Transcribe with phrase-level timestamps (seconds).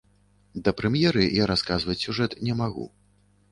[0.67, 2.91] Да прэм'еры я расказваць сюжэт не магу.